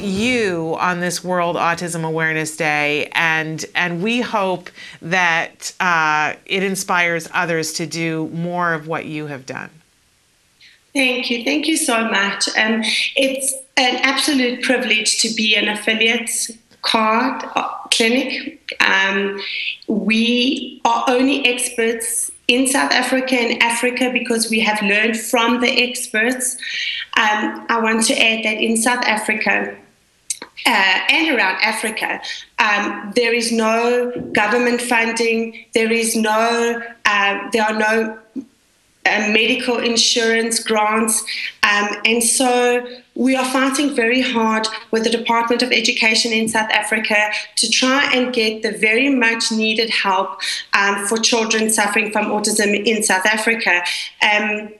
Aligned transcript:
you 0.00 0.76
on 0.78 1.00
this 1.00 1.22
World 1.22 1.56
Autism 1.56 2.04
Awareness 2.04 2.56
Day, 2.56 3.10
and 3.12 3.64
and 3.74 4.02
we 4.02 4.20
hope 4.20 4.70
that 5.02 5.72
uh, 5.80 6.34
it 6.46 6.62
inspires 6.62 7.28
others 7.32 7.72
to 7.74 7.86
do 7.86 8.28
more 8.28 8.72
of 8.74 8.86
what 8.86 9.06
you 9.06 9.26
have 9.26 9.46
done. 9.46 9.70
Thank 10.94 11.30
you, 11.30 11.44
thank 11.44 11.66
you 11.66 11.76
so 11.76 12.08
much. 12.08 12.48
Um, 12.56 12.82
it's 13.16 13.52
an 13.76 13.96
absolute 13.96 14.62
privilege 14.62 15.20
to 15.20 15.34
be 15.34 15.54
an 15.54 15.68
affiliate 15.68 16.30
CARD 16.82 17.44
uh, 17.54 17.68
clinic. 17.92 18.74
Um, 18.80 19.38
we 19.88 20.80
are 20.84 21.04
only 21.08 21.44
experts 21.44 22.30
in 22.48 22.66
South 22.66 22.92
Africa 22.92 23.34
and 23.34 23.62
Africa 23.62 24.10
because 24.12 24.48
we 24.48 24.60
have 24.60 24.80
learned 24.82 25.18
from 25.18 25.60
the 25.60 25.68
experts. 25.68 26.56
Um, 27.16 27.66
I 27.68 27.80
want 27.82 28.04
to 28.06 28.14
add 28.14 28.44
that 28.44 28.58
in 28.62 28.76
South 28.76 29.04
Africa, 29.04 29.76
uh, 30.64 30.98
and 31.10 31.36
around 31.36 31.60
Africa, 31.62 32.20
um, 32.58 33.12
there 33.14 33.34
is 33.34 33.52
no 33.52 34.10
government 34.32 34.80
funding. 34.80 35.64
There 35.74 35.92
is 35.92 36.16
no. 36.16 36.82
Uh, 37.04 37.50
there 37.52 37.62
are 37.62 37.78
no 37.78 38.18
uh, 39.06 39.28
medical 39.28 39.78
insurance 39.78 40.58
grants, 40.58 41.22
um, 41.62 41.88
and 42.04 42.22
so 42.22 42.86
we 43.14 43.36
are 43.36 43.44
fighting 43.44 43.94
very 43.94 44.20
hard 44.20 44.66
with 44.90 45.04
the 45.04 45.10
Department 45.10 45.62
of 45.62 45.70
Education 45.72 46.32
in 46.32 46.48
South 46.48 46.70
Africa 46.70 47.30
to 47.56 47.70
try 47.70 48.10
and 48.12 48.32
get 48.34 48.62
the 48.62 48.72
very 48.72 49.08
much 49.08 49.52
needed 49.52 49.90
help 49.90 50.40
um, 50.74 51.06
for 51.06 51.18
children 51.18 51.70
suffering 51.70 52.10
from 52.10 52.26
autism 52.26 52.74
in 52.84 53.02
South 53.02 53.26
Africa. 53.26 53.82
Um, 54.22 54.70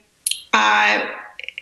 I 0.53 1.09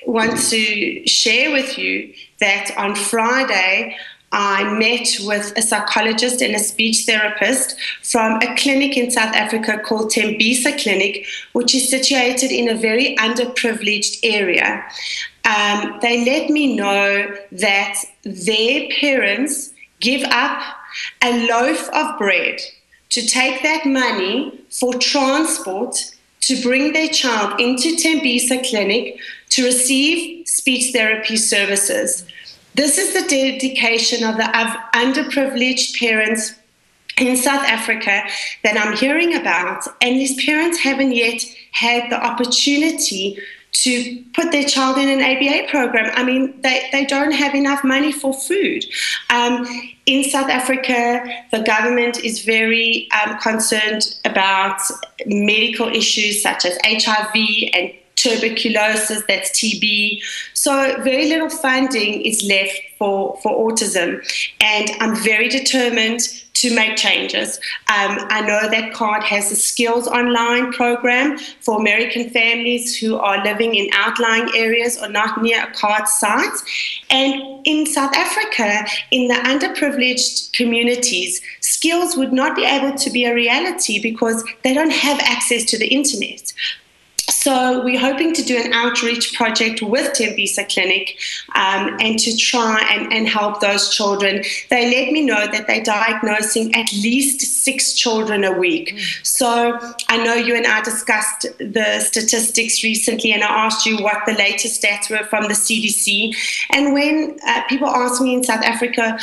want 0.06 0.40
to 0.50 1.08
share 1.08 1.52
with 1.52 1.78
you 1.78 2.14
that 2.40 2.72
on 2.78 2.96
Friday, 2.96 3.98
I 4.32 4.78
met 4.78 5.08
with 5.22 5.54
a 5.58 5.62
psychologist 5.62 6.42
and 6.42 6.56
a 6.56 6.60
speech 6.60 7.06
therapist 7.06 7.78
from 8.04 8.42
a 8.42 8.56
clinic 8.58 8.98
in 8.98 9.10
South 9.10 9.34
Africa 9.34 9.80
called 9.80 10.12
Tembisa 10.12 10.78
Clinic, 10.82 11.26
which 11.54 11.74
is 11.74 11.90
situated 11.90 12.52
in 12.52 12.68
a 12.68 12.76
very 12.76 13.16
underprivileged 13.16 14.20
area. 14.24 14.84
Um, 15.46 16.00
they 16.02 16.26
let 16.26 16.50
me 16.50 16.76
know 16.76 17.34
that 17.54 18.04
their 18.24 18.90
parents 19.00 19.72
give 20.02 20.24
up 20.24 20.62
a 21.22 21.48
loaf 21.48 21.88
of 21.94 22.18
bread 22.18 22.60
to 23.12 23.26
take 23.26 23.64
that 23.64 23.86
money 23.86 24.60
for 24.70 24.94
transport 24.96 25.96
to 26.42 26.62
bring 26.62 26.94
their 26.94 27.08
child 27.08 27.60
into 27.62 27.96
Tembisa 27.96 28.68
Clinic 28.68 29.18
to 29.50 29.64
receive 29.64 30.35
speech 30.56 30.94
therapy 30.94 31.36
services. 31.36 32.26
This 32.76 32.98
is 32.98 33.14
the 33.14 33.28
dedication 33.28 34.24
of 34.24 34.38
the 34.38 34.44
underprivileged 34.94 36.00
parents 36.00 36.56
in 37.18 37.36
South 37.38 37.64
Africa 37.64 38.24
that 38.64 38.78
I'm 38.78 38.96
hearing 38.96 39.36
about, 39.36 39.84
and 40.02 40.16
these 40.16 40.44
parents 40.46 40.78
haven't 40.80 41.14
yet 41.14 41.42
had 41.72 42.10
the 42.10 42.24
opportunity 42.24 43.38
to 43.72 44.24
put 44.34 44.54
their 44.54 44.64
child 44.64 44.98
in 44.98 45.10
an 45.10 45.22
ABA 45.22 45.70
program. 45.70 46.10
I 46.16 46.24
mean, 46.24 46.62
they, 46.62 46.88
they 46.94 47.06
don't 47.06 47.34
have 47.34 47.54
enough 47.54 47.84
money 47.84 48.14
for 48.14 48.34
food. 48.34 48.86
Um, 49.30 49.68
in 50.06 50.24
South 50.24 50.50
Africa, 50.50 51.26
the 51.52 51.62
government 51.64 52.24
is 52.24 52.46
very 52.46 53.10
um, 53.12 53.38
concerned 53.40 54.16
about 54.24 54.80
medical 55.26 55.90
issues 55.90 56.42
such 56.42 56.64
as 56.64 56.78
HIV 56.86 57.36
and 57.74 57.92
tuberculosis, 58.26 59.24
that's 59.28 59.52
TB. 59.52 60.22
So 60.54 61.02
very 61.04 61.30
little 61.30 61.50
funding 61.50 62.22
is 62.22 62.44
left 62.44 62.80
for, 62.98 63.40
for 63.42 63.72
autism. 63.72 64.20
And 64.62 64.90
I'm 65.00 65.16
very 65.16 65.50
determined 65.50 66.22
to 66.56 66.74
make 66.74 66.96
changes. 66.96 67.58
Um, 67.90 68.18
I 68.30 68.42
know 68.42 68.70
that 68.70 68.94
CARD 68.94 69.24
has 69.24 69.52
a 69.52 69.56
skills 69.56 70.08
online 70.08 70.72
program 70.72 71.38
for 71.60 71.80
American 71.80 72.30
families 72.30 72.98
who 72.98 73.18
are 73.18 73.44
living 73.44 73.76
in 73.76 73.90
outlying 73.94 74.50
areas 74.56 74.98
or 75.02 75.10
not 75.10 75.42
near 75.42 75.66
a 75.66 75.74
CARD 75.74 76.08
site. 76.08 76.58
And 77.10 77.62
in 77.66 77.86
South 77.86 78.16
Africa, 78.16 78.86
in 79.12 79.28
the 79.28 79.36
underprivileged 79.36 80.54
communities, 80.54 81.42
skills 81.60 82.16
would 82.16 82.32
not 82.32 82.56
be 82.56 82.64
able 82.64 82.98
to 82.98 83.10
be 83.10 83.26
a 83.26 83.36
reality 83.36 84.02
because 84.02 84.44
they 84.64 84.74
don't 84.74 84.94
have 84.94 85.20
access 85.20 85.66
to 85.66 85.78
the 85.78 85.88
internet. 85.88 86.54
So 87.46 87.84
we're 87.84 88.00
hoping 88.00 88.34
to 88.34 88.42
do 88.42 88.58
an 88.58 88.74
outreach 88.74 89.36
project 89.36 89.84
with 89.84 90.14
Tembisa 90.14 90.68
Clinic 90.68 91.16
um, 91.54 91.96
and 92.00 92.18
to 92.18 92.36
try 92.36 92.84
and, 92.92 93.14
and 93.14 93.28
help 93.28 93.62
those 93.62 93.94
children. 93.94 94.44
They 94.72 94.90
let 94.90 95.14
me 95.14 95.24
know 95.24 95.46
that 95.46 95.68
they're 95.68 95.84
diagnosing 95.84 96.74
at 96.74 96.92
least 96.92 97.42
six 97.42 97.94
children 97.94 98.44
a 98.44 98.52
week. 98.52 98.96
Mm. 98.96 99.26
So 99.28 99.80
I 100.10 100.24
know 100.24 100.34
you 100.34 100.56
and 100.56 100.66
I 100.66 100.82
discussed 100.82 101.44
the 101.60 102.00
statistics 102.00 102.84
recently, 102.84 103.32
and 103.32 103.44
I 103.44 103.66
asked 103.66 103.86
you 103.86 103.98
what 103.98 104.26
the 104.26 104.34
latest 104.34 104.82
stats 104.82 105.12
were 105.12 105.24
from 105.28 105.44
the 105.44 105.54
CDC. 105.54 106.36
And 106.72 106.94
when 106.96 107.38
uh, 107.46 107.62
people 107.70 107.90
ask 107.90 108.24
me 108.24 108.34
in 108.34 108.44
South 108.44 108.64
Africa, 108.64 109.20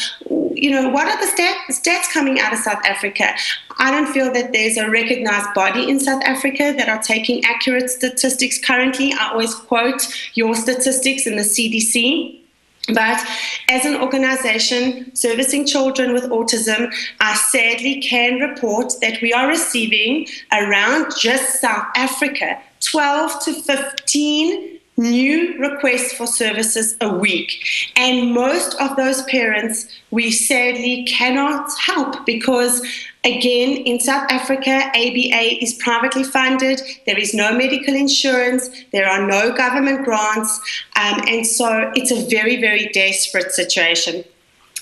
you 0.55 0.71
know, 0.71 0.89
what 0.89 1.07
are 1.07 1.21
the 1.21 1.27
stat- 1.27 1.57
stats 1.71 2.13
coming 2.13 2.41
out 2.41 2.53
of 2.53 2.59
South 2.59 2.85
Africa? 2.85 3.35
I 3.79 3.91
don't 3.91 4.13
feel 4.13 4.33
that 4.33 4.53
there's 4.53 4.77
a 4.77 4.89
recognized 4.89 5.53
body 5.55 5.89
in 5.89 6.01
South 6.01 6.23
Africa 6.25 6.75
that 6.77 6.89
are 6.89 7.03
taking 7.03 7.45
accurate 7.45 7.91
statistics 7.91 8.59
currently. 8.59 9.13
I 9.13 9.31
always 9.33 9.55
quote 9.55 10.03
your 10.35 10.55
statistics 10.55 11.27
in 11.27 11.37
the 11.37 11.43
CDC. 11.43 12.39
But 12.89 13.25
as 13.69 13.85
an 13.85 13.97
organization 13.97 15.15
servicing 15.15 15.67
children 15.67 16.13
with 16.13 16.25
autism, 16.25 16.93
I 17.21 17.35
sadly 17.35 18.01
can 18.01 18.41
report 18.41 18.95
that 19.01 19.23
we 19.23 19.33
are 19.33 19.47
receiving 19.47 20.27
around 20.53 21.13
just 21.17 21.61
South 21.61 21.87
Africa 21.95 22.61
12 22.81 23.45
to 23.45 23.53
15 23.55 24.81
new 25.03 25.59
requests 25.59 26.13
for 26.15 26.27
services 26.27 26.97
a 27.01 27.13
week. 27.13 27.65
And 27.97 28.33
most 28.33 28.75
of 28.81 28.97
those 28.97 29.23
parents 29.25 29.87
we 30.11 30.31
sadly 30.31 31.05
cannot 31.05 31.71
help 31.79 32.25
because 32.25 32.83
Again, 33.25 33.77
in 33.87 34.01
South 34.01 34.27
Africa, 34.33 34.71
ABA 34.89 35.63
is 35.63 35.75
privately 35.75 36.25
funded. 36.25 36.83
There 37.07 37.17
is 37.17 37.33
no 37.35 37.57
medical 37.57 37.95
insurance. 37.95 38.69
There 38.91 39.09
are 39.09 39.25
no 39.25 39.53
government 39.53 40.05
grants. 40.05 40.59
Um, 40.97 41.23
and 41.29 41.47
so 41.47 41.93
it's 41.95 42.11
a 42.11 42.29
very, 42.29 42.61
very 42.61 42.89
desperate 42.89 43.53
situation. 43.53 44.25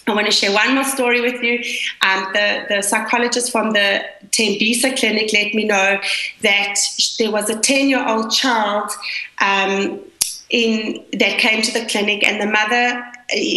I 0.06 0.14
want 0.14 0.26
to 0.26 0.32
share 0.32 0.52
one 0.52 0.74
more 0.74 0.84
story 0.84 1.20
with 1.20 1.42
you. 1.42 1.62
Um, 2.00 2.28
the, 2.32 2.64
the 2.68 2.82
psychologist 2.82 3.52
from 3.52 3.72
the 3.72 4.02
Tembisa 4.30 4.98
clinic 4.98 5.32
let 5.34 5.54
me 5.54 5.64
know 5.66 6.00
that 6.40 6.76
there 7.18 7.30
was 7.30 7.50
a 7.50 7.60
10 7.60 7.90
year 7.90 8.08
old 8.08 8.30
child 8.30 8.90
um, 9.42 10.00
in, 10.50 11.04
that 11.12 11.38
came 11.38 11.62
to 11.62 11.72
the 11.72 11.86
clinic, 11.86 12.24
and 12.24 12.40
the 12.40 12.46
mother 12.46 13.09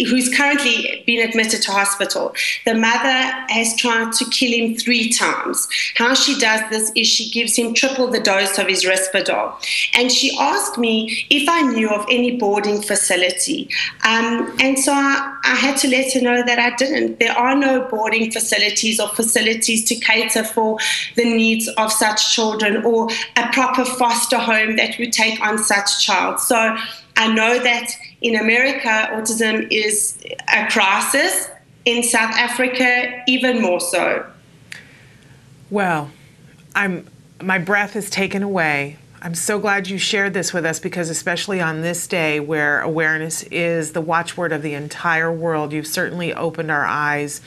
who's 0.08 0.34
currently 0.34 1.02
been 1.06 1.26
admitted 1.28 1.62
to 1.62 1.70
hospital. 1.70 2.34
The 2.64 2.74
mother 2.74 3.44
has 3.48 3.76
tried 3.76 4.12
to 4.14 4.24
kill 4.30 4.52
him 4.52 4.76
three 4.76 5.10
times. 5.10 5.68
How 5.96 6.14
she 6.14 6.38
does 6.38 6.60
this 6.70 6.92
is 6.94 7.06
she 7.06 7.30
gives 7.30 7.56
him 7.56 7.74
triple 7.74 8.08
the 8.08 8.20
dose 8.20 8.58
of 8.58 8.68
his 8.68 8.84
Risperdal. 8.84 9.54
And 9.94 10.10
she 10.10 10.36
asked 10.38 10.78
me 10.78 11.26
if 11.30 11.48
I 11.48 11.62
knew 11.62 11.90
of 11.90 12.04
any 12.10 12.36
boarding 12.36 12.82
facility. 12.82 13.68
Um, 14.04 14.54
and 14.60 14.78
so 14.78 14.92
I, 14.92 15.38
I 15.44 15.54
had 15.54 15.76
to 15.78 15.88
let 15.88 16.12
her 16.14 16.20
know 16.20 16.42
that 16.44 16.58
I 16.58 16.74
didn't. 16.76 17.18
There 17.18 17.32
are 17.32 17.56
no 17.56 17.88
boarding 17.88 18.30
facilities 18.30 19.00
or 19.00 19.08
facilities 19.08 19.84
to 19.88 19.94
cater 19.96 20.44
for 20.44 20.78
the 21.16 21.24
needs 21.24 21.68
of 21.68 21.92
such 21.92 22.34
children 22.34 22.84
or 22.84 23.08
a 23.36 23.48
proper 23.52 23.84
foster 23.84 24.38
home 24.38 24.76
that 24.76 24.98
would 24.98 25.12
take 25.12 25.40
on 25.40 25.58
such 25.58 26.04
child. 26.04 26.40
So 26.40 26.76
I 27.16 27.32
know 27.32 27.58
that 27.58 27.90
in 28.24 28.36
America, 28.36 29.10
autism 29.12 29.68
is 29.70 30.18
a 30.52 30.66
crisis. 30.68 31.50
In 31.84 32.02
South 32.02 32.34
Africa, 32.34 33.22
even 33.28 33.60
more 33.60 33.78
so. 33.78 34.24
Well, 35.68 36.10
I'm 36.74 37.06
my 37.42 37.58
breath 37.58 37.94
is 37.94 38.08
taken 38.08 38.42
away. 38.42 38.96
I'm 39.20 39.34
so 39.34 39.58
glad 39.58 39.88
you 39.88 39.98
shared 39.98 40.32
this 40.32 40.54
with 40.54 40.64
us 40.64 40.80
because, 40.80 41.10
especially 41.10 41.60
on 41.60 41.82
this 41.82 42.06
day 42.06 42.40
where 42.40 42.80
awareness 42.80 43.42
is 43.44 43.92
the 43.92 44.00
watchword 44.00 44.52
of 44.52 44.62
the 44.62 44.72
entire 44.72 45.32
world, 45.32 45.74
you've 45.74 45.86
certainly 45.86 46.32
opened 46.32 46.70
our 46.70 46.86
eyes 46.86 47.42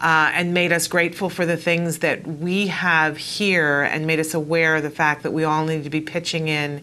uh, 0.00 0.30
and 0.34 0.54
made 0.54 0.72
us 0.72 0.88
grateful 0.88 1.28
for 1.28 1.44
the 1.44 1.56
things 1.58 1.98
that 1.98 2.26
we 2.26 2.68
have 2.68 3.18
here 3.18 3.82
and 3.82 4.06
made 4.06 4.20
us 4.20 4.32
aware 4.32 4.76
of 4.76 4.82
the 4.82 4.90
fact 4.90 5.22
that 5.22 5.32
we 5.32 5.44
all 5.44 5.66
need 5.66 5.84
to 5.84 5.90
be 5.90 6.00
pitching 6.00 6.48
in 6.48 6.82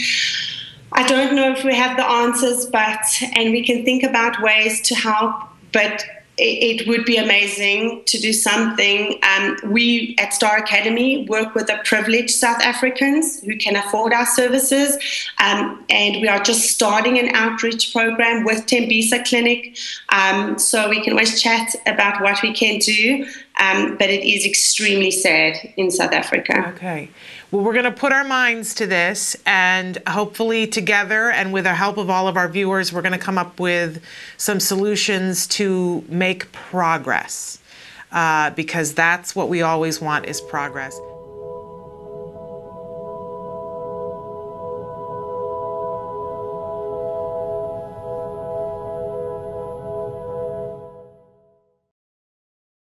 I 0.92 1.08
don't 1.08 1.36
know 1.36 1.52
if 1.52 1.64
we 1.64 1.76
have 1.76 1.96
the 1.98 2.06
answers, 2.06 2.66
but 2.66 3.00
and 3.34 3.52
we 3.52 3.64
can 3.64 3.86
think 3.86 4.04
about 4.04 4.42
ways 4.42 4.82
to 4.82 4.96
help, 4.96 5.44
but 5.72 6.04
it 6.42 6.88
would 6.88 7.04
be 7.06 7.18
amazing 7.18 8.02
to 8.06 8.18
do 8.18 8.32
something. 8.32 9.20
Um, 9.24 9.58
we 9.66 10.16
at 10.20 10.34
Star 10.34 10.58
Academy 10.58 11.26
work 11.28 11.54
with 11.54 11.68
the 11.68 11.80
privileged 11.84 12.32
South 12.32 12.62
Africans 12.62 13.42
who 13.44 13.58
can 13.58 13.76
afford 13.76 14.14
our 14.14 14.26
services, 14.26 14.98
um, 15.40 15.84
and 15.90 16.22
we 16.22 16.28
are 16.28 16.42
just 16.42 16.70
starting 16.70 17.20
an 17.20 17.36
outreach 17.36 17.92
program 17.92 18.46
with 18.46 18.66
Tembisa 18.66 19.26
Clinic. 19.28 19.78
Um, 20.10 20.58
so 20.58 20.90
we 20.90 21.04
can 21.04 21.14
always 21.14 21.42
chat 21.42 21.76
about 21.86 22.22
what 22.22 22.42
we 22.42 22.54
can 22.54 22.80
do, 22.80 23.28
um, 23.60 23.98
but 23.98 24.10
it 24.10 24.24
is 24.24 24.46
extremely 24.46 25.12
sad 25.12 25.58
in 25.78 25.92
South 25.92 26.14
Africa. 26.14 26.70
Okay. 26.76 27.10
Well, 27.52 27.64
we're 27.64 27.74
going 27.74 27.86
to 27.86 27.92
put 27.92 28.12
our 28.12 28.24
minds 28.24 28.74
to 28.76 28.88
this, 28.88 29.36
and 29.46 29.98
hopefully, 30.08 30.68
together 30.68 31.30
and 31.30 31.52
with 31.52 31.66
the 31.66 31.74
help 31.74 31.98
of 31.98 32.10
all 32.10 32.28
of 32.28 32.38
our 32.38 32.48
viewers, 32.48 32.94
we're 32.94 33.02
going 33.02 33.12
to 33.14 33.18
come 33.18 33.38
up 33.38 33.60
with 33.60 34.04
some 34.38 34.60
solutions 34.60 35.48
to 35.48 36.04
make 36.08 36.52
progress. 36.52 37.58
Uh, 38.12 38.50
because 38.52 38.96
that's 38.96 39.36
what 39.36 39.50
we 39.50 39.62
always 39.62 40.02
want 40.02 40.26
is 40.26 40.42
progress. 40.42 41.00